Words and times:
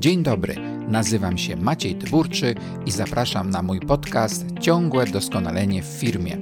Dzień 0.00 0.22
dobry, 0.22 0.54
nazywam 0.88 1.38
się 1.38 1.56
Maciej 1.56 1.94
Tyburczy 1.94 2.54
i 2.86 2.90
zapraszam 2.90 3.50
na 3.50 3.62
mój 3.62 3.80
podcast 3.80 4.44
Ciągłe 4.60 5.06
doskonalenie 5.06 5.82
w 5.82 5.86
firmie, 5.86 6.36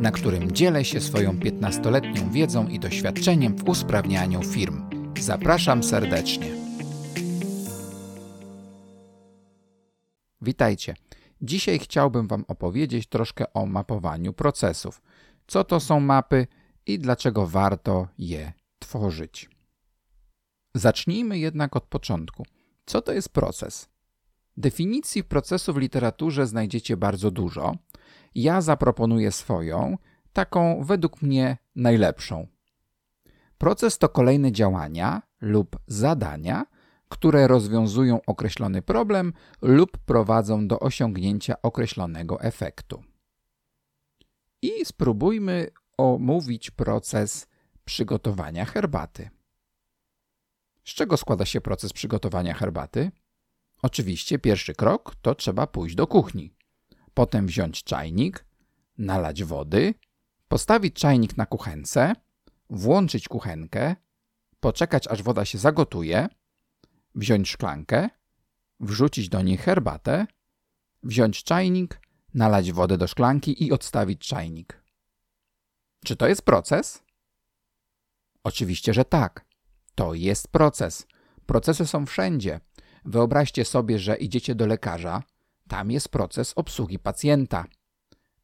na 0.00 0.10
którym 0.10 0.52
dzielę 0.52 0.84
się 0.84 1.00
swoją 1.00 1.32
15-letnią 1.32 2.32
wiedzą 2.32 2.68
i 2.68 2.78
doświadczeniem 2.78 3.56
w 3.56 3.68
usprawnianiu 3.68 4.42
firm. 4.42 4.90
Zapraszam 5.20 5.82
serdecznie. 5.82 6.46
Witajcie. 10.42 10.94
Dzisiaj 11.42 11.78
chciałbym 11.78 12.28
Wam 12.28 12.44
opowiedzieć 12.48 13.06
troszkę 13.06 13.52
o 13.52 13.66
mapowaniu 13.66 14.32
procesów. 14.32 15.02
Co 15.46 15.64
to 15.64 15.80
są 15.80 16.00
mapy 16.00 16.46
i 16.86 16.98
dlaczego 16.98 17.46
warto 17.46 18.08
je 18.18 18.52
tworzyć. 18.78 19.50
Zacznijmy 20.74 21.38
jednak 21.38 21.76
od 21.76 21.84
początku. 21.84 22.44
Co 22.90 23.02
to 23.02 23.12
jest 23.12 23.28
proces? 23.28 23.88
Definicji 24.56 25.24
procesu 25.24 25.72
w 25.74 25.76
literaturze 25.76 26.46
znajdziecie 26.46 26.96
bardzo 26.96 27.30
dużo. 27.30 27.76
Ja 28.34 28.60
zaproponuję 28.60 29.32
swoją, 29.32 29.98
taką 30.32 30.84
według 30.84 31.22
mnie 31.22 31.58
najlepszą. 31.76 32.46
Proces 33.58 33.98
to 33.98 34.08
kolejne 34.08 34.52
działania 34.52 35.22
lub 35.40 35.78
zadania, 35.86 36.66
które 37.08 37.48
rozwiązują 37.48 38.20
określony 38.26 38.82
problem 38.82 39.32
lub 39.62 39.98
prowadzą 39.98 40.68
do 40.68 40.80
osiągnięcia 40.80 41.62
określonego 41.62 42.40
efektu. 42.40 43.02
I 44.62 44.84
spróbujmy 44.84 45.70
omówić 45.98 46.70
proces 46.70 47.46
przygotowania 47.84 48.64
herbaty. 48.64 49.30
Z 50.84 50.94
czego 50.94 51.16
składa 51.16 51.44
się 51.44 51.60
proces 51.60 51.92
przygotowania 51.92 52.54
herbaty? 52.54 53.10
Oczywiście 53.82 54.38
pierwszy 54.38 54.74
krok 54.74 55.14
to 55.22 55.34
trzeba 55.34 55.66
pójść 55.66 55.94
do 55.94 56.06
kuchni. 56.06 56.54
Potem 57.14 57.46
wziąć 57.46 57.84
czajnik, 57.84 58.44
nalać 58.98 59.44
wody, 59.44 59.94
postawić 60.48 60.94
czajnik 60.94 61.36
na 61.36 61.46
kuchence, 61.46 62.12
włączyć 62.70 63.28
kuchenkę, 63.28 63.96
poczekać 64.60 65.08
aż 65.08 65.22
woda 65.22 65.44
się 65.44 65.58
zagotuje, 65.58 66.28
wziąć 67.14 67.48
szklankę, 67.48 68.08
wrzucić 68.80 69.28
do 69.28 69.42
niej 69.42 69.56
herbatę, 69.56 70.26
wziąć 71.02 71.44
czajnik, 71.44 72.00
nalać 72.34 72.72
wodę 72.72 72.98
do 72.98 73.06
szklanki 73.06 73.64
i 73.64 73.72
odstawić 73.72 74.28
czajnik. 74.28 74.82
Czy 76.04 76.16
to 76.16 76.28
jest 76.28 76.42
proces? 76.42 77.02
Oczywiście, 78.44 78.94
że 78.94 79.04
tak. 79.04 79.49
To 80.00 80.14
jest 80.14 80.48
proces. 80.48 81.06
Procesy 81.46 81.86
są 81.86 82.06
wszędzie. 82.06 82.60
Wyobraźcie 83.04 83.64
sobie, 83.64 83.98
że 83.98 84.16
idziecie 84.16 84.54
do 84.54 84.66
lekarza, 84.66 85.22
tam 85.68 85.90
jest 85.90 86.08
proces 86.08 86.52
obsługi 86.56 86.98
pacjenta. 86.98 87.64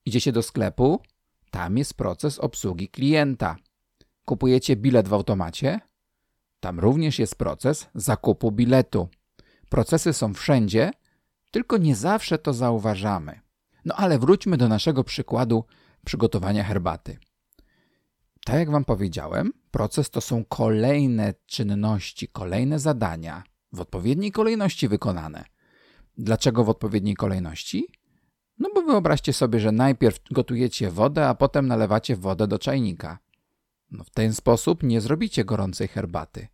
Idziecie 0.04 0.32
do 0.32 0.42
sklepu, 0.42 1.00
tam 1.50 1.78
jest 1.78 1.94
proces 1.94 2.38
obsługi 2.38 2.88
klienta. 2.88 3.56
Kupujecie 4.24 4.76
bilet 4.76 5.08
w 5.08 5.14
automacie, 5.14 5.80
tam 6.60 6.80
również 6.80 7.18
jest 7.18 7.34
proces 7.34 7.88
zakupu 7.94 8.52
biletu. 8.52 9.08
Procesy 9.68 10.12
są 10.12 10.34
wszędzie, 10.34 10.90
tylko 11.50 11.76
nie 11.76 11.96
zawsze 11.96 12.38
to 12.38 12.52
zauważamy. 12.52 13.40
No 13.84 13.94
ale 13.94 14.18
wróćmy 14.18 14.56
do 14.56 14.68
naszego 14.68 15.04
przykładu 15.04 15.64
przygotowania 16.04 16.64
herbaty. 16.64 17.18
Tak 18.46 18.56
jak 18.56 18.70
Wam 18.70 18.84
powiedziałem, 18.84 19.52
proces 19.70 20.10
to 20.10 20.20
są 20.20 20.44
kolejne 20.44 21.34
czynności, 21.46 22.28
kolejne 22.28 22.78
zadania 22.78 23.42
w 23.72 23.80
odpowiedniej 23.80 24.32
kolejności 24.32 24.88
wykonane. 24.88 25.44
Dlaczego 26.18 26.64
w 26.64 26.68
odpowiedniej 26.68 27.14
kolejności? 27.14 27.86
No 28.58 28.70
bo 28.74 28.82
wyobraźcie 28.82 29.32
sobie, 29.32 29.60
że 29.60 29.72
najpierw 29.72 30.20
gotujecie 30.30 30.90
wodę, 30.90 31.28
a 31.28 31.34
potem 31.34 31.66
nalewacie 31.66 32.16
wodę 32.16 32.48
do 32.48 32.58
czajnika. 32.58 33.18
No 33.90 34.04
w 34.04 34.10
ten 34.10 34.34
sposób 34.34 34.82
nie 34.82 35.00
zrobicie 35.00 35.44
gorącej 35.44 35.88
herbaty. 35.88 36.48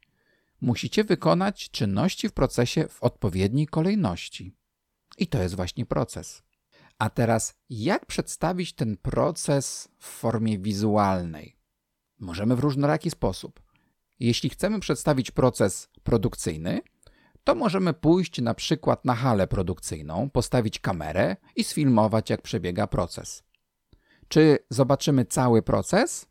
Musicie 0.60 1.04
wykonać 1.04 1.70
czynności 1.70 2.28
w 2.28 2.32
procesie 2.32 2.88
w 2.88 3.02
odpowiedniej 3.02 3.66
kolejności. 3.66 4.56
I 5.18 5.26
to 5.26 5.42
jest 5.42 5.54
właśnie 5.54 5.86
proces. 5.86 6.42
A 6.98 7.10
teraz, 7.10 7.54
jak 7.70 8.06
przedstawić 8.06 8.72
ten 8.72 8.96
proces 8.96 9.88
w 9.98 10.06
formie 10.06 10.58
wizualnej? 10.58 11.61
Możemy 12.22 12.56
w 12.56 12.60
różnoraki 12.60 13.10
sposób. 13.10 13.62
Jeśli 14.20 14.50
chcemy 14.50 14.80
przedstawić 14.80 15.30
proces 15.30 15.88
produkcyjny, 16.02 16.80
to 17.44 17.54
możemy 17.54 17.94
pójść 17.94 18.40
na 18.40 18.54
przykład 18.54 19.04
na 19.04 19.14
halę 19.14 19.46
produkcyjną, 19.46 20.30
postawić 20.30 20.78
kamerę 20.78 21.36
i 21.56 21.64
sfilmować, 21.64 22.30
jak 22.30 22.42
przebiega 22.42 22.86
proces. 22.86 23.42
Czy 24.28 24.58
zobaczymy 24.70 25.24
cały 25.24 25.62
proces? 25.62 26.26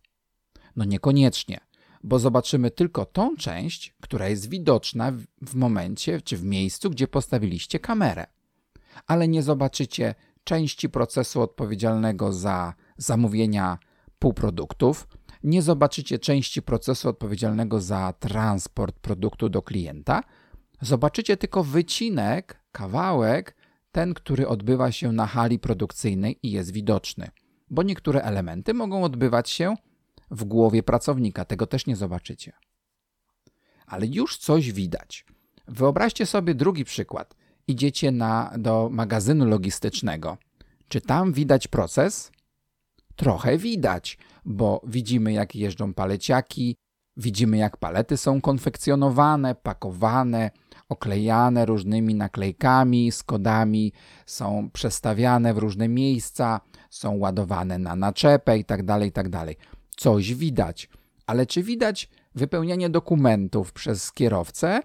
No 0.76 0.86
niekoniecznie, 0.86 1.60
bo 2.04 2.20
zobaczymy 2.20 2.72
tylko 2.72 3.06
tą 3.06 3.36
część, 3.36 3.96
która 4.02 4.30
jest 4.30 4.50
widoczna 4.50 5.12
w 5.42 5.56
momencie 5.56 6.22
czy 6.22 6.38
w 6.38 6.44
miejscu, 6.44 6.90
gdzie 6.90 7.08
postawiliście 7.08 7.80
kamerę. 7.80 8.28
Ale 9.08 9.28
nie 9.28 9.44
zobaczycie 9.44 10.16
części 10.44 10.90
procesu 10.90 11.42
odpowiedzialnego 11.42 12.34
za 12.34 12.74
zamówienia 12.98 13.78
półproduktów, 14.20 15.08
nie 15.44 15.62
zobaczycie 15.62 16.20
części 16.20 16.62
procesu 16.62 17.10
odpowiedzialnego 17.10 17.82
za 17.82 18.14
transport 18.20 19.00
produktu 19.00 19.50
do 19.50 19.62
klienta, 19.62 20.24
zobaczycie 20.82 21.38
tylko 21.38 21.64
wycinek, 21.64 22.60
kawałek, 22.72 23.56
ten, 23.92 24.14
który 24.14 24.48
odbywa 24.48 24.92
się 24.92 25.12
na 25.12 25.28
hali 25.28 25.60
produkcyjnej 25.60 26.40
i 26.44 26.52
jest 26.52 26.72
widoczny, 26.72 27.32
bo 27.70 27.84
niektóre 27.84 28.22
elementy 28.22 28.74
mogą 28.74 29.04
odbywać 29.04 29.50
się 29.50 29.76
w 30.32 30.44
głowie 30.44 30.84
pracownika, 30.84 31.46
tego 31.46 31.68
też 31.68 31.86
nie 31.86 31.96
zobaczycie. 31.96 32.54
Ale 33.86 34.06
już 34.06 34.38
coś 34.38 34.72
widać. 34.72 35.26
Wyobraźcie 35.68 36.26
sobie 36.26 36.56
drugi 36.56 36.86
przykład. 36.86 37.36
Idziecie 37.68 38.12
na, 38.12 38.54
do 38.58 38.90
magazynu 38.92 39.46
logistycznego. 39.46 40.38
Czy 40.88 41.02
tam 41.02 41.34
widać 41.34 41.68
proces? 41.68 42.32
Trochę 43.16 43.58
widać, 43.58 44.18
bo 44.46 44.82
widzimy 44.88 45.34
jak 45.34 45.56
jeżdżą 45.56 45.94
paleciaki, 45.94 46.76
widzimy 47.18 47.58
jak 47.58 47.78
palety 47.78 48.18
są 48.18 48.42
konfekcjonowane, 48.42 49.56
pakowane, 49.56 50.52
oklejane 50.90 51.66
różnymi 51.66 52.16
naklejkami, 52.16 53.12
z 53.12 53.24
kodami, 53.24 53.94
są 54.26 54.70
przestawiane 54.74 55.54
w 55.54 55.58
różne 55.58 55.88
miejsca, 55.88 56.62
są 56.90 57.18
ładowane 57.18 57.78
na 57.80 57.96
naczepę 57.96 58.58
itd., 58.58 58.86
tak 58.86 59.04
itd. 59.04 59.30
Tak 59.46 59.56
Coś 59.98 60.34
widać, 60.34 60.90
ale 61.28 61.46
czy 61.46 61.64
widać 61.64 62.10
wypełnianie 62.36 62.90
dokumentów 62.90 63.74
przez 63.74 64.12
kierowcę? 64.12 64.82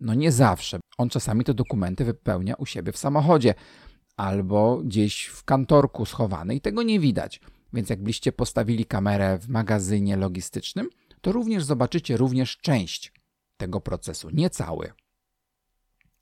No 0.00 0.14
nie 0.14 0.32
zawsze. 0.32 0.80
On 0.98 1.08
czasami 1.08 1.44
te 1.44 1.54
dokumenty 1.54 2.04
wypełnia 2.04 2.54
u 2.54 2.66
siebie 2.66 2.92
w 2.92 2.98
samochodzie 2.98 3.54
albo 4.16 4.76
gdzieś 4.76 5.24
w 5.24 5.44
kantorku 5.44 6.06
schowany 6.06 6.54
i 6.54 6.60
tego 6.60 6.82
nie 6.82 7.00
widać. 7.00 7.40
Więc 7.72 7.90
jakbyście 7.90 8.32
postawili 8.32 8.84
kamerę 8.86 9.38
w 9.38 9.48
magazynie 9.48 10.16
logistycznym, 10.16 10.88
to 11.20 11.32
również 11.32 11.64
zobaczycie 11.64 12.16
również 12.16 12.58
część 12.58 13.12
tego 13.56 13.80
procesu, 13.80 14.30
nie 14.30 14.50
cały. 14.50 14.92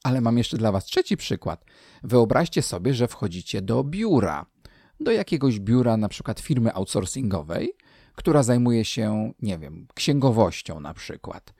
Ale 0.02 0.20
mam 0.20 0.38
jeszcze 0.38 0.56
dla 0.56 0.72
Was 0.72 0.84
trzeci 0.84 1.16
przykład. 1.16 1.64
Wyobraźcie 2.02 2.62
sobie, 2.62 2.94
że 2.94 3.08
wchodzicie 3.08 3.62
do 3.62 3.84
biura, 3.84 4.46
do 5.00 5.12
jakiegoś 5.12 5.60
biura, 5.60 5.96
na 5.96 6.08
przykład 6.08 6.40
firmy 6.40 6.74
outsourcingowej, 6.74 7.72
która 8.14 8.42
zajmuje 8.42 8.84
się, 8.84 9.32
nie 9.42 9.58
wiem, 9.58 9.86
księgowością 9.94 10.80
na 10.80 10.94
przykład. 10.94 11.54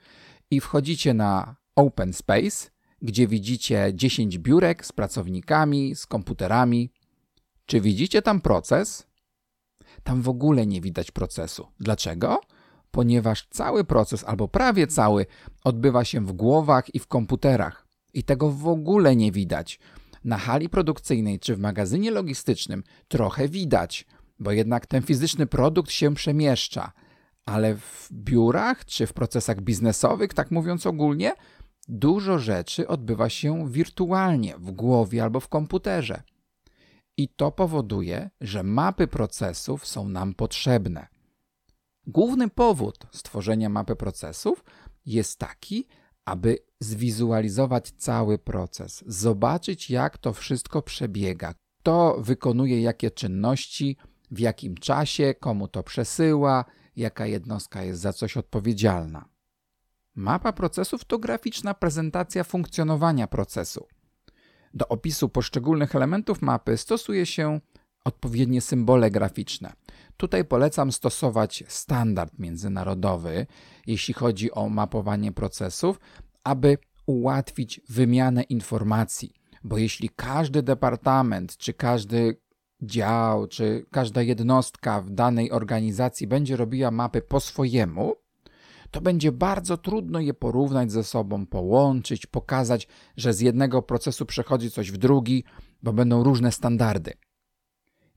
I 0.51 0.61
wchodzicie 0.61 1.13
na 1.13 1.55
Open 1.75 2.13
Space, 2.13 2.69
gdzie 3.01 3.27
widzicie 3.27 3.91
10 3.93 4.37
biurek 4.37 4.85
z 4.85 4.91
pracownikami, 4.91 5.95
z 5.95 6.05
komputerami. 6.05 6.91
Czy 7.65 7.81
widzicie 7.81 8.21
tam 8.21 8.41
proces? 8.41 9.08
Tam 10.09 10.21
w 10.21 10.29
ogóle 10.29 10.65
nie 10.65 10.81
widać 10.81 11.11
procesu. 11.11 11.67
Dlaczego? 11.79 12.41
Ponieważ 12.91 13.47
cały 13.49 13.83
proces, 13.83 14.23
albo 14.23 14.47
prawie 14.47 14.87
cały, 14.87 15.25
odbywa 15.63 16.05
się 16.05 16.25
w 16.25 16.31
głowach 16.31 16.95
i 16.95 16.99
w 16.99 17.07
komputerach. 17.07 17.87
I 18.13 18.23
tego 18.23 18.51
w 18.51 18.67
ogóle 18.67 19.15
nie 19.15 19.31
widać. 19.31 19.79
Na 20.23 20.37
hali 20.37 20.69
produkcyjnej 20.69 21.39
czy 21.39 21.55
w 21.55 21.59
magazynie 21.59 22.11
logistycznym 22.11 22.83
trochę 23.07 23.47
widać, 23.47 24.05
bo 24.39 24.51
jednak 24.51 24.85
ten 24.85 25.01
fizyczny 25.01 25.47
produkt 25.47 25.91
się 25.91 26.15
przemieszcza, 26.15 26.91
ale 27.45 27.75
w 27.75 28.09
biurach 28.11 28.85
czy 28.85 29.07
w 29.07 29.13
procesach 29.13 29.61
biznesowych, 29.61 30.33
tak 30.33 30.51
mówiąc 30.51 30.85
ogólnie, 30.85 31.33
dużo 31.87 32.39
rzeczy 32.39 32.87
odbywa 32.87 33.29
się 33.29 33.69
wirtualnie, 33.69 34.57
w 34.57 34.71
głowie 34.71 35.23
albo 35.23 35.39
w 35.39 35.47
komputerze. 35.47 36.23
I 37.19 37.27
to 37.27 37.51
powoduje, 37.51 38.29
że 38.41 38.63
mapy 38.63 39.07
procesów 39.07 39.87
są 39.87 40.09
nam 40.09 40.33
potrzebne. 40.33 41.07
Główny 42.07 42.49
powód 42.49 43.07
stworzenia 43.11 43.69
mapy 43.69 43.95
procesów 43.95 44.63
jest 45.05 45.39
taki, 45.39 45.87
aby 46.25 46.57
zwizualizować 46.79 47.91
cały 47.91 48.37
proces, 48.37 49.03
zobaczyć, 49.07 49.89
jak 49.89 50.17
to 50.17 50.33
wszystko 50.33 50.81
przebiega, 50.81 51.53
kto 51.53 52.17
wykonuje 52.21 52.81
jakie 52.81 53.11
czynności, 53.11 53.97
w 54.31 54.39
jakim 54.39 54.75
czasie, 54.75 55.33
komu 55.39 55.67
to 55.67 55.83
przesyła, 55.83 56.65
jaka 56.95 57.25
jednostka 57.25 57.83
jest 57.83 58.01
za 58.01 58.13
coś 58.13 58.37
odpowiedzialna. 58.37 59.29
Mapa 60.15 60.53
procesów 60.53 61.05
to 61.05 61.17
graficzna 61.19 61.73
prezentacja 61.73 62.43
funkcjonowania 62.43 63.27
procesu. 63.27 63.87
Do 64.73 64.87
opisu 64.87 65.29
poszczególnych 65.29 65.95
elementów 65.95 66.41
mapy 66.41 66.77
stosuje 66.77 67.25
się 67.25 67.59
odpowiednie 68.05 68.61
symbole 68.61 69.11
graficzne. 69.11 69.73
Tutaj 70.17 70.45
polecam 70.45 70.91
stosować 70.91 71.63
standard 71.67 72.39
międzynarodowy, 72.39 73.47
jeśli 73.87 74.13
chodzi 74.13 74.51
o 74.51 74.69
mapowanie 74.69 75.31
procesów, 75.31 75.99
aby 76.43 76.77
ułatwić 77.05 77.81
wymianę 77.89 78.43
informacji. 78.43 79.33
Bo 79.63 79.77
jeśli 79.77 80.09
każdy 80.09 80.63
departament, 80.63 81.57
czy 81.57 81.73
każdy 81.73 82.37
dział, 82.81 83.47
czy 83.47 83.85
każda 83.91 84.21
jednostka 84.21 85.01
w 85.01 85.09
danej 85.09 85.51
organizacji 85.51 86.27
będzie 86.27 86.57
robiła 86.57 86.91
mapy 86.91 87.21
po 87.21 87.39
swojemu, 87.39 88.15
to 88.91 89.01
będzie 89.01 89.31
bardzo 89.31 89.77
trudno 89.77 90.19
je 90.19 90.33
porównać 90.33 90.91
ze 90.91 91.03
sobą, 91.03 91.45
połączyć, 91.45 92.25
pokazać, 92.25 92.87
że 93.17 93.33
z 93.33 93.39
jednego 93.39 93.81
procesu 93.81 94.25
przechodzi 94.25 94.71
coś 94.71 94.91
w 94.91 94.97
drugi, 94.97 95.43
bo 95.83 95.93
będą 95.93 96.23
różne 96.23 96.51
standardy. 96.51 97.13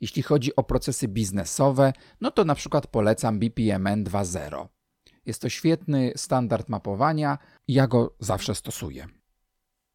Jeśli 0.00 0.22
chodzi 0.22 0.56
o 0.56 0.62
procesy 0.62 1.08
biznesowe, 1.08 1.92
no 2.20 2.30
to 2.30 2.44
na 2.44 2.54
przykład 2.54 2.86
polecam 2.86 3.38
BPMN 3.38 4.04
2.0. 4.04 4.68
Jest 5.26 5.42
to 5.42 5.48
świetny 5.48 6.12
standard 6.16 6.68
mapowania 6.68 7.38
ja 7.68 7.86
go 7.86 8.16
zawsze 8.20 8.54
stosuję. 8.54 9.06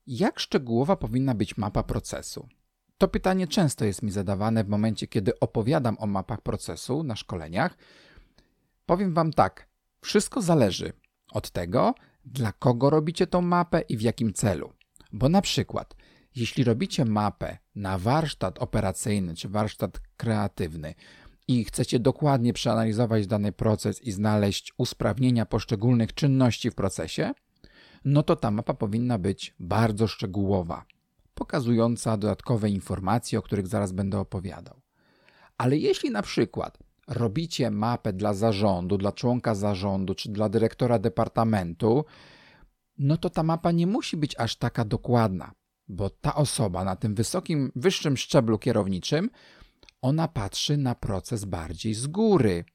Jak 0.07 0.39
szczegółowa 0.39 0.95
powinna 0.95 1.35
być 1.35 1.57
mapa 1.57 1.83
procesu? 1.83 2.47
To 2.97 3.07
pytanie 3.07 3.47
często 3.47 3.85
jest 3.85 4.03
mi 4.03 4.12
zadawane 4.12 4.63
w 4.63 4.68
momencie, 4.68 5.07
kiedy 5.07 5.39
opowiadam 5.39 5.97
o 6.00 6.07
mapach 6.07 6.41
procesu 6.41 7.03
na 7.03 7.15
szkoleniach. 7.15 7.77
Powiem 8.85 9.13
Wam 9.13 9.33
tak: 9.33 9.69
wszystko 10.02 10.42
zależy 10.42 10.94
od 11.32 11.52
tego, 11.52 11.96
dla 12.26 12.52
kogo 12.52 12.90
robicie 12.90 13.28
tą 13.28 13.42
mapę 13.42 13.82
i 13.82 13.98
w 13.98 14.02
jakim 14.02 14.34
celu. 14.34 14.74
Bo 15.12 15.30
na 15.30 15.42
przykład, 15.42 15.96
jeśli 16.36 16.64
robicie 16.64 17.06
mapę 17.06 17.58
na 17.76 17.98
warsztat 17.98 18.60
operacyjny 18.60 19.36
czy 19.36 19.50
warsztat 19.50 20.00
kreatywny 20.18 20.94
i 21.48 21.64
chcecie 21.64 22.00
dokładnie 22.00 22.54
przeanalizować 22.54 23.28
dany 23.28 23.52
proces 23.52 24.04
i 24.04 24.12
znaleźć 24.12 24.74
usprawnienia 24.78 25.46
poszczególnych 25.46 26.14
czynności 26.14 26.72
w 26.72 26.76
procesie, 26.76 27.34
no 28.06 28.24
to 28.24 28.36
ta 28.36 28.52
mapa 28.52 28.74
powinna 28.74 29.18
być 29.18 29.56
bardzo 29.60 30.08
szczegółowa, 30.08 30.86
pokazująca 31.34 32.18
dodatkowe 32.18 32.70
informacje, 32.70 33.40
o 33.40 33.42
których 33.42 33.68
zaraz 33.68 33.92
będę 33.92 34.20
opowiadał. 34.20 34.82
Ale 35.58 35.78
jeśli 35.78 36.12
na 36.12 36.22
przykład 36.22 36.78
robicie 37.07 37.71
mapę 37.71 38.13
dla 38.13 38.33
zarządu, 38.33 38.98
dla 38.98 39.12
członka 39.12 39.56
zarządu 39.56 40.15
czy 40.15 40.30
dla 40.30 40.50
dyrektora 40.50 41.00
departamentu, 41.00 42.06
no 42.98 43.18
to 43.18 43.30
ta 43.30 43.44
mapa 43.44 43.71
nie 43.71 43.88
musi 43.88 44.18
być 44.18 44.39
aż 44.39 44.56
taka 44.56 44.86
dokładna, 44.86 45.51
bo 45.88 46.09
ta 46.09 46.36
osoba 46.36 46.83
na 46.83 46.95
tym 46.95 47.15
wysokim, 47.15 47.71
wyższym 47.75 48.18
szczeblu 48.18 48.59
kierowniczym, 48.59 49.30
ona 50.01 50.27
patrzy 50.27 50.77
na 50.77 50.95
proces 50.95 51.45
bardziej 51.45 51.94
z 51.94 52.07
góry. 52.07 52.65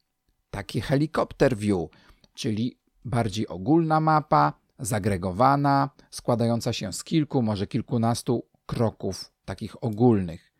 Taki 0.51 0.81
helikopter 0.81 1.57
view, 1.57 1.89
czyli 2.35 2.79
bardziej 3.05 3.49
ogólna 3.49 4.01
mapa, 4.01 4.53
zagregowana, 4.79 5.91
składająca 6.11 6.73
się 6.73 6.93
z 6.93 7.05
kilku, 7.05 7.43
może 7.43 7.67
kilkunastu 7.67 8.47
kroków 8.67 9.33
takich 9.45 9.85
ogólnych, 9.85 10.53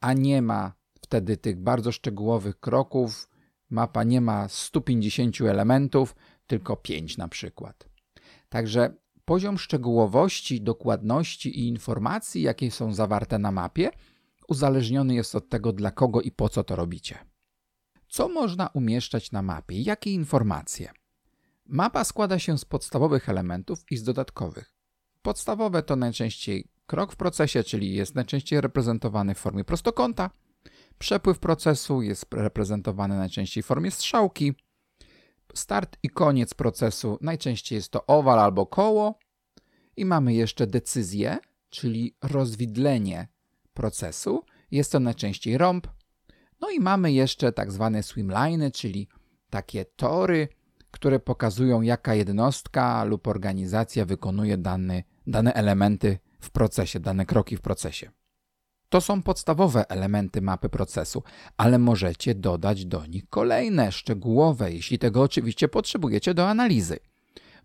a 0.00 0.12
nie 0.12 0.42
ma 0.42 0.72
wtedy 1.06 1.36
tych 1.36 1.56
bardzo 1.62 1.92
szczegółowych 1.92 2.60
kroków. 2.60 3.28
Mapa 3.70 4.04
nie 4.04 4.20
ma 4.20 4.48
150 4.48 5.40
elementów, 5.40 6.16
tylko 6.46 6.76
5 6.76 7.16
na 7.16 7.28
przykład. 7.28 7.88
Także 8.48 8.94
poziom 9.24 9.58
szczegółowości, 9.58 10.60
dokładności 10.60 11.60
i 11.60 11.68
informacji, 11.68 12.42
jakie 12.42 12.70
są 12.70 12.94
zawarte 12.94 13.38
na 13.38 13.52
mapie, 13.52 13.90
uzależniony 14.48 15.14
jest 15.14 15.34
od 15.34 15.48
tego, 15.48 15.72
dla 15.72 15.90
kogo 15.90 16.20
i 16.20 16.30
po 16.30 16.48
co 16.48 16.64
to 16.64 16.76
robicie. 16.76 17.18
Co 18.08 18.28
można 18.28 18.68
umieszczać 18.68 19.32
na 19.32 19.42
mapie? 19.42 19.82
Jakie 19.82 20.12
informacje? 20.12 20.90
Mapa 21.66 22.04
składa 22.04 22.38
się 22.38 22.58
z 22.58 22.64
podstawowych 22.64 23.28
elementów 23.28 23.84
i 23.90 23.96
z 23.96 24.02
dodatkowych. 24.02 24.74
Podstawowe 25.22 25.82
to 25.82 25.96
najczęściej 25.96 26.68
krok 26.86 27.12
w 27.12 27.16
procesie, 27.16 27.64
czyli 27.64 27.94
jest 27.94 28.14
najczęściej 28.14 28.60
reprezentowany 28.60 29.34
w 29.34 29.38
formie 29.38 29.64
prostokąta. 29.64 30.30
Przepływ 30.98 31.38
procesu 31.38 32.02
jest 32.02 32.26
reprezentowany 32.34 33.16
najczęściej 33.16 33.62
w 33.62 33.66
formie 33.66 33.90
strzałki. 33.90 34.54
Start 35.54 35.96
i 36.02 36.10
koniec 36.10 36.54
procesu 36.54 37.18
najczęściej 37.20 37.76
jest 37.76 37.90
to 37.90 38.06
owal 38.06 38.40
albo 38.40 38.66
koło. 38.66 39.18
I 39.96 40.04
mamy 40.04 40.34
jeszcze 40.34 40.66
decyzję, 40.66 41.38
czyli 41.70 42.16
rozwidlenie 42.22 43.28
procesu. 43.74 44.42
Jest 44.70 44.92
to 44.92 45.00
najczęściej 45.00 45.58
rąb. 45.58 45.86
No 46.60 46.70
i 46.70 46.80
mamy 46.80 47.12
jeszcze 47.12 47.52
tak 47.52 47.72
zwane 47.72 48.02
swimliny, 48.02 48.70
czyli 48.70 49.08
takie 49.50 49.84
tory, 49.84 50.48
które 50.90 51.20
pokazują, 51.20 51.82
jaka 51.82 52.14
jednostka 52.14 53.04
lub 53.04 53.26
organizacja 53.28 54.04
wykonuje 54.04 54.58
dane, 54.58 55.02
dane 55.26 55.54
elementy 55.54 56.18
w 56.40 56.50
procesie, 56.50 57.00
dane 57.00 57.26
kroki 57.26 57.56
w 57.56 57.60
procesie. 57.60 58.10
To 58.88 59.00
są 59.00 59.22
podstawowe 59.22 59.90
elementy 59.90 60.42
mapy 60.42 60.68
procesu, 60.68 61.22
ale 61.56 61.78
możecie 61.78 62.34
dodać 62.34 62.86
do 62.86 63.06
nich 63.06 63.28
kolejne, 63.28 63.92
szczegółowe, 63.92 64.72
jeśli 64.72 64.98
tego 64.98 65.22
oczywiście 65.22 65.68
potrzebujecie 65.68 66.34
do 66.34 66.48
analizy. 66.48 66.98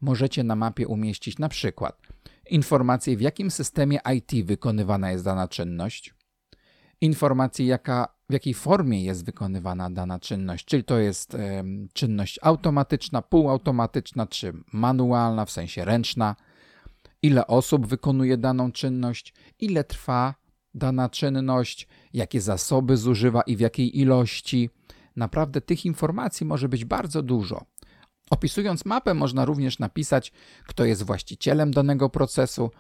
Możecie 0.02 0.44
na 0.44 0.56
mapie 0.56 0.88
umieścić 0.88 1.38
na 1.38 1.50
przykład 1.50 2.02
informacje, 2.50 3.18
w 3.18 3.22
jakim 3.22 3.52
systemie 3.52 4.00
IT 4.16 4.46
wykonywana 4.46 5.12
jest 5.12 5.26
dana 5.26 5.48
czynność, 5.48 6.14
informacje, 7.02 7.66
jaka, 7.66 8.08
w 8.30 8.34
jakiej 8.34 8.54
formie 8.54 9.04
jest 9.04 9.26
wykonywana 9.26 9.90
dana 9.90 10.20
czynność, 10.20 10.66
czyli 10.66 10.84
to 10.84 11.00
jest 11.00 11.34
y, 11.34 11.38
czynność 11.94 12.40
automatyczna, 12.42 13.22
półautomatyczna 13.22 14.28
czy 14.28 14.54
manualna, 14.74 15.46
w 15.46 15.52
sensie 15.52 15.86
ręczna, 15.86 16.36
ile 17.22 17.48
osób 17.48 17.88
wykonuje 17.88 18.38
daną 18.38 18.72
czynność, 18.72 19.34
ile 19.60 19.84
trwa 19.84 20.41
dana 20.74 21.10
czynność, 21.10 21.88
jakie 22.14 22.42
zasoby 22.42 22.98
zużywa 22.98 23.42
i 23.42 23.56
w 23.56 23.60
jakiej 23.60 24.00
ilości. 24.00 24.70
Naprawdę 25.16 25.62
tych 25.62 25.86
informacji 25.86 26.46
może 26.46 26.70
być 26.70 26.86
bardzo 26.86 27.22
dużo. 27.22 27.66
Opisując 28.30 28.86
mapę, 28.86 29.14
można 29.14 29.46
również 29.46 29.80
napisać, 29.80 30.34
kto 30.68 30.86
jest 30.86 31.04
właścicielem 31.04 31.72
danego 31.72 32.10
procesu, 32.10 32.72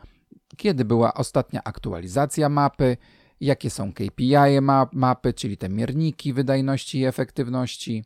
kiedy 0.57 0.85
była 0.85 1.13
ostatnia 1.13 1.63
aktualizacja 1.63 2.49
mapy, 2.49 2.97
jakie 3.39 3.69
są 3.69 3.93
KPI 3.93 4.61
mapy, 4.91 5.33
czyli 5.33 5.57
te 5.57 5.69
mierniki 5.69 6.33
wydajności 6.33 6.99
i 6.99 7.05
efektywności. 7.05 8.05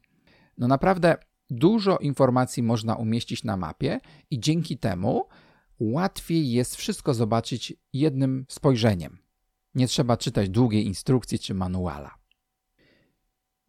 No 0.57 0.67
naprawdę 0.67 1.17
dużo 1.49 1.97
informacji 1.97 2.63
można 2.63 2.95
umieścić 2.95 3.43
na 3.43 3.57
mapie 3.57 3.99
i 4.31 4.39
dzięki 4.39 4.77
temu 4.77 5.27
łatwiej 5.79 6.51
jest 6.51 6.75
wszystko 6.75 7.13
zobaczyć 7.13 7.73
jednym 7.93 8.45
spojrzeniem. 8.49 9.24
Nie 9.75 9.87
trzeba 9.87 10.17
czytać 10.17 10.49
długiej 10.49 10.85
instrukcji 10.85 11.39
czy 11.39 11.53
manuala. 11.53 12.15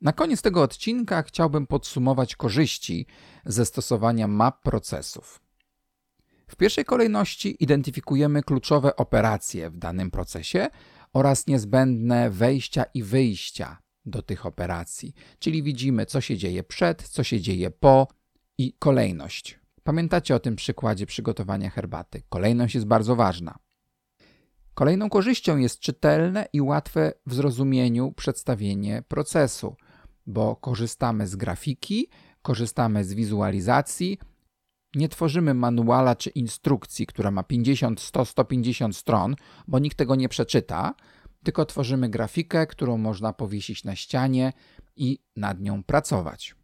Na 0.01 0.13
koniec 0.13 0.43
tego 0.43 0.63
odcinka 0.63 1.23
chciałbym 1.23 1.67
podsumować 1.67 2.37
korzyści 2.37 3.07
ze 3.45 3.67
stosowania 3.67 4.29
map 4.29 4.63
procesów. 4.63 5.41
W 6.49 6.57
pierwszej 6.57 6.85
kolejności 6.85 7.65
identyfikujemy 7.65 8.43
kluczowe 8.43 8.97
operacje 8.97 9.71
w 9.71 9.77
danym 9.77 10.11
procesie 10.11 10.69
oraz 11.13 11.47
niezbędne 11.47 12.31
wejścia 12.31 12.85
i 12.95 13.03
wyjścia 13.03 13.79
do 14.05 14.23
tych 14.23 14.47
operacji, 14.47 15.15
czyli 15.39 15.63
widzimy, 15.63 16.07
co 16.07 16.21
się 16.21 16.37
dzieje 16.37 16.63
przed, 16.63 17.03
co 17.03 17.25
się 17.25 17.41
dzieje 17.41 17.71
po 17.71 18.09
i 18.59 18.73
kolejność. 18.79 19.61
Pamiętacie 19.83 20.35
o 20.35 20.41
tym 20.41 20.57
przykładzie 20.57 21.07
przygotowania 21.07 21.71
herbaty. 21.71 22.23
Kolejność 22.29 22.75
jest 22.75 22.87
bardzo 22.87 23.17
ważna. 23.17 23.59
Kolejną 24.77 25.11
korzyścią 25.11 25.57
jest 25.57 25.81
czytelne 25.81 26.49
i 26.53 26.61
łatwe 26.61 27.13
w 27.27 27.35
zrozumieniu 27.35 28.13
przedstawienie 28.13 29.03
procesu, 29.09 29.77
bo 30.27 30.57
korzystamy 30.57 31.27
z 31.27 31.37
grafiki, 31.37 32.09
korzystamy 32.43 33.05
z 33.05 33.15
wizualizacji, 33.15 34.19
nie 34.95 35.09
tworzymy 35.09 35.55
manuala 35.55 36.17
czy 36.17 36.31
instrukcji, 36.31 37.07
która 37.07 37.31
ma 37.31 37.43
50, 37.43 38.01
100, 38.01 38.25
150 38.25 38.97
stron, 38.97 39.37
bo 39.69 39.79
nikt 39.79 39.99
tego 39.99 40.15
nie 40.15 40.29
przeczyta, 40.29 40.95
tylko 41.45 41.65
tworzymy 41.65 42.09
grafikę, 42.09 42.67
którą 42.67 42.99
można 42.99 43.33
powiesić 43.33 43.85
na 43.85 43.97
ścianie 43.97 44.53
i 44.97 45.19
nad 45.37 45.61
nią 45.61 45.83
pracować. 45.83 46.55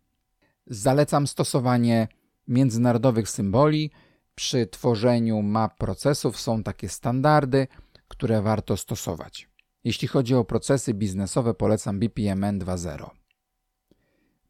Zalecam 0.66 1.26
stosowanie 1.26 2.08
międzynarodowych 2.48 3.28
symboli, 3.28 3.90
przy 4.34 4.66
tworzeniu 4.66 5.42
map 5.42 5.78
procesów 5.78 6.40
są 6.40 6.62
takie 6.62 6.88
standardy, 6.88 7.66
które 8.12 8.42
warto 8.42 8.76
stosować. 8.76 9.48
Jeśli 9.84 10.08
chodzi 10.08 10.34
o 10.34 10.44
procesy 10.44 10.94
biznesowe, 10.94 11.54
polecam 11.54 11.98
BPMN 11.98 12.58
2.0. 12.58 13.10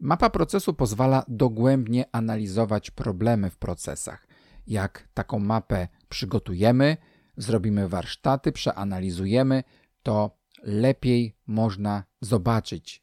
Mapa 0.00 0.30
procesu 0.30 0.74
pozwala 0.74 1.24
dogłębnie 1.28 2.04
analizować 2.12 2.90
problemy 2.90 3.50
w 3.50 3.56
procesach. 3.56 4.26
Jak 4.66 5.08
taką 5.14 5.38
mapę 5.38 5.88
przygotujemy, 6.08 6.96
zrobimy 7.36 7.88
warsztaty, 7.88 8.52
przeanalizujemy, 8.52 9.64
to 10.02 10.38
lepiej 10.62 11.36
można 11.46 12.04
zobaczyć. 12.20 13.02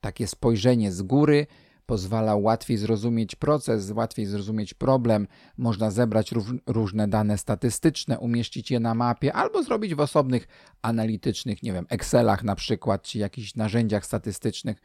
Takie 0.00 0.26
spojrzenie 0.26 0.92
z 0.92 1.02
góry 1.02 1.46
pozwala 1.86 2.36
łatwiej 2.36 2.76
zrozumieć 2.76 3.36
proces, 3.36 3.90
łatwiej 3.90 4.26
zrozumieć 4.26 4.74
problem. 4.74 5.26
Można 5.58 5.90
zebrać 5.90 6.32
różne 6.66 7.08
dane 7.08 7.38
statystyczne, 7.38 8.18
umieścić 8.18 8.70
je 8.70 8.80
na 8.80 8.94
mapie 8.94 9.32
albo 9.32 9.62
zrobić 9.62 9.94
w 9.94 10.00
osobnych 10.00 10.48
analitycznych, 10.82 11.62
nie 11.62 11.72
wiem, 11.72 11.86
Excelach 11.88 12.44
na 12.44 12.54
przykład, 12.54 13.02
czy 13.02 13.18
jakichś 13.18 13.54
narzędziach 13.54 14.06
statystycznych. 14.06 14.82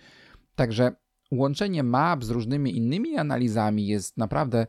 Także 0.55 0.91
łączenie 1.31 1.83
map 1.83 2.23
z 2.23 2.29
różnymi 2.29 2.77
innymi 2.77 3.17
analizami 3.17 3.87
jest 3.87 4.17
naprawdę 4.17 4.67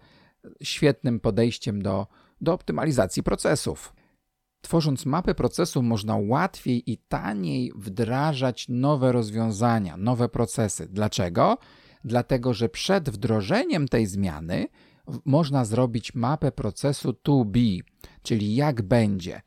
świetnym 0.62 1.20
podejściem 1.20 1.82
do, 1.82 2.06
do 2.40 2.52
optymalizacji 2.52 3.22
procesów. 3.22 3.94
Tworząc 4.60 5.06
mapy 5.06 5.34
procesu, 5.34 5.82
można 5.82 6.16
łatwiej 6.16 6.90
i 6.92 6.98
taniej 6.98 7.72
wdrażać 7.76 8.66
nowe 8.68 9.12
rozwiązania, 9.12 9.96
nowe 9.96 10.28
procesy. 10.28 10.88
Dlaczego? 10.90 11.58
Dlatego, 12.04 12.54
że 12.54 12.68
przed 12.68 13.10
wdrożeniem 13.10 13.88
tej 13.88 14.06
zmiany 14.06 14.66
można 15.24 15.64
zrobić 15.64 16.14
mapę 16.14 16.52
procesu 16.52 17.12
to 17.12 17.44
be, 17.44 17.60
czyli 18.22 18.54
jak 18.54 18.82
będzie. 18.82 19.42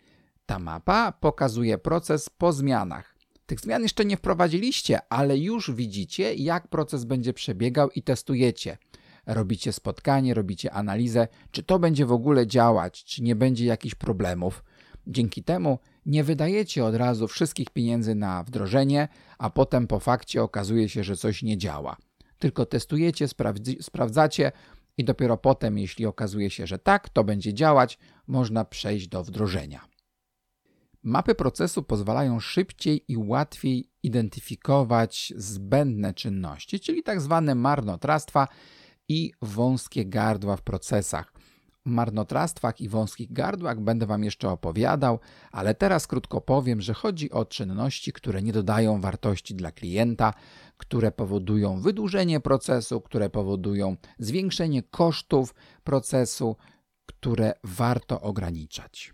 Ta 0.46 0.60
mapa 0.60 1.12
pokazuje 1.12 1.78
proces 1.78 2.30
po 2.30 2.54
zmianach. 2.54 3.16
Tych 3.46 3.60
zmian 3.60 3.84
jeszcze 3.84 4.06
nie 4.06 4.18
wprowadziliście, 4.18 5.00
ale 5.10 5.38
już 5.38 5.72
widzicie, 5.72 6.34
jak 6.34 6.68
proces 6.68 7.06
będzie 7.06 7.34
przebiegał 7.34 7.90
i 7.90 8.04
testujecie. 8.04 8.78
Robicie 9.26 9.74
spotkanie, 9.74 10.34
robicie 10.34 10.74
analizę, 10.74 11.28
czy 11.52 11.64
to 11.64 11.80
będzie 11.80 12.06
w 12.06 12.12
ogóle 12.12 12.48
działać, 12.48 13.04
czy 13.04 13.24
nie 13.24 13.36
będzie 13.36 13.66
jakichś 13.66 13.96
problemów. 13.96 14.64
Dzięki 15.08 15.44
temu 15.44 15.80
nie 16.06 16.24
wydajecie 16.24 16.86
od 16.86 16.96
razu 16.96 17.28
wszystkich 17.28 17.70
pieniędzy 17.70 18.16
na 18.16 18.44
wdrożenie, 18.44 19.08
a 19.38 19.50
potem 19.50 19.88
po 19.88 20.00
fakcie 20.00 20.44
okazuje 20.44 20.90
się, 20.90 21.04
że 21.04 21.18
coś 21.18 21.44
nie 21.44 21.58
działa. 21.58 21.98
Tylko 22.42 22.66
testujecie, 22.66 23.28
sprawdzacie 23.82 24.52
i 24.98 25.04
dopiero 25.04 25.38
potem, 25.38 25.78
jeśli 25.78 26.06
okazuje 26.06 26.50
się, 26.50 26.68
że 26.68 26.80
tak, 26.80 27.10
to 27.10 27.24
będzie 27.24 27.54
działać, 27.54 27.98
można 28.28 28.66
przejść 28.66 29.08
do 29.08 29.24
wdrożenia. 29.24 29.88
Mapy 31.04 31.36
procesu 31.36 31.84
pozwalają 31.84 32.40
szybciej 32.40 33.06
i 33.08 33.18
łatwiej 33.18 33.92
identyfikować 34.04 35.34
zbędne 35.36 36.14
czynności, 36.14 36.80
czyli 36.80 37.04
tak 37.04 37.22
zwane 37.22 37.56
marnotrawstwa 37.56 38.48
i 39.10 39.32
wąskie 39.42 40.06
gardła 40.06 40.56
w 40.56 40.62
procesach 40.62 41.34
marnotrawstwach 41.86 42.82
i 42.82 42.90
wąskich 42.90 43.34
gardłach 43.34 43.80
będę 43.80 44.06
Wam 44.06 44.24
jeszcze 44.24 44.50
opowiadał, 44.50 45.20
ale 45.52 45.76
teraz 45.76 46.08
krótko 46.08 46.42
powiem, 46.42 46.82
że 46.82 46.94
chodzi 46.94 47.32
o 47.32 47.46
czynności, 47.46 48.14
które 48.14 48.42
nie 48.42 48.54
dodają 48.54 49.02
wartości 49.02 49.56
dla 49.56 49.72
klienta, 49.72 50.34
które 50.78 51.12
powodują 51.12 51.82
wydłużenie 51.82 52.40
procesu, 52.40 53.02
które 53.02 53.30
powodują 53.30 53.96
zwiększenie 54.20 54.84
kosztów 54.84 55.56
procesu, 55.84 56.56
które 57.06 57.54
warto 57.64 58.22
ograniczać. 58.22 59.14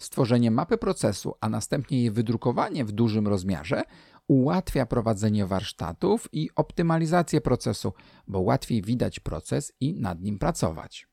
Stworzenie 0.00 0.50
mapy 0.50 0.78
procesu, 0.78 1.34
a 1.40 1.48
następnie 1.48 1.98
jej 1.98 2.10
wydrukowanie 2.10 2.84
w 2.84 2.92
dużym 2.92 3.28
rozmiarze 3.28 3.82
ułatwia 4.28 4.86
prowadzenie 4.86 5.46
warsztatów 5.46 6.28
i 6.32 6.50
optymalizację 6.56 7.40
procesu, 7.40 7.92
bo 8.26 8.40
łatwiej 8.40 8.82
widać 8.82 9.20
proces 9.20 9.72
i 9.80 9.94
nad 9.94 10.20
nim 10.20 10.38
pracować. 10.38 11.07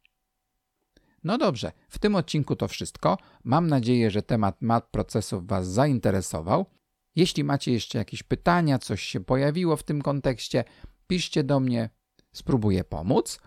No 1.26 1.38
dobrze, 1.38 1.72
w 1.90 2.00
tym 2.00 2.16
odcinku 2.16 2.56
to 2.56 2.68
wszystko. 2.68 3.18
Mam 3.44 3.68
nadzieję, 3.68 4.12
że 4.12 4.22
temat 4.22 4.62
mat 4.62 4.88
procesów 4.92 5.48
Was 5.48 5.68
zainteresował. 5.68 6.66
Jeśli 7.16 7.44
macie 7.44 7.72
jeszcze 7.72 7.98
jakieś 7.98 8.24
pytania, 8.24 8.80
coś 8.80 9.02
się 9.04 9.20
pojawiło 9.20 9.76
w 9.78 9.84
tym 9.84 10.02
kontekście, 10.02 10.64
piszcie 11.08 11.44
do 11.44 11.60
mnie, 11.60 11.90
spróbuję 12.34 12.84
pomóc. 12.84 13.40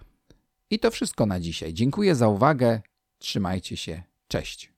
I 0.71 0.79
to 0.79 0.91
wszystko 0.91 1.27
na 1.27 1.41
dzisiaj. 1.41 1.75
Dziękuję 1.75 2.15
za 2.15 2.29
uwagę. 2.29 2.81
Trzymajcie 3.19 3.77
się. 3.77 4.03
Cześć. 4.29 4.78